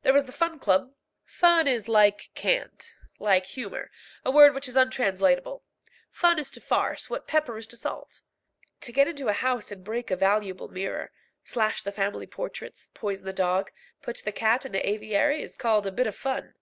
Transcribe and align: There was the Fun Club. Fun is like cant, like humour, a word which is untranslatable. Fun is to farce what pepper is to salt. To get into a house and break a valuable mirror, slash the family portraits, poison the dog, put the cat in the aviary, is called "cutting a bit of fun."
There 0.00 0.14
was 0.14 0.24
the 0.24 0.32
Fun 0.32 0.58
Club. 0.58 0.94
Fun 1.22 1.68
is 1.68 1.86
like 1.86 2.30
cant, 2.34 2.94
like 3.18 3.44
humour, 3.44 3.90
a 4.24 4.30
word 4.30 4.54
which 4.54 4.66
is 4.66 4.74
untranslatable. 4.74 5.62
Fun 6.10 6.38
is 6.38 6.50
to 6.52 6.62
farce 6.62 7.10
what 7.10 7.26
pepper 7.28 7.58
is 7.58 7.66
to 7.66 7.76
salt. 7.76 8.22
To 8.80 8.90
get 8.90 9.06
into 9.06 9.28
a 9.28 9.34
house 9.34 9.70
and 9.70 9.84
break 9.84 10.10
a 10.10 10.16
valuable 10.16 10.68
mirror, 10.68 11.12
slash 11.44 11.82
the 11.82 11.92
family 11.92 12.26
portraits, 12.26 12.88
poison 12.94 13.26
the 13.26 13.34
dog, 13.34 13.70
put 14.00 14.22
the 14.24 14.32
cat 14.32 14.64
in 14.64 14.72
the 14.72 14.88
aviary, 14.88 15.42
is 15.42 15.56
called 15.56 15.84
"cutting 15.84 15.92
a 15.92 15.96
bit 15.96 16.06
of 16.06 16.16
fun." 16.16 16.54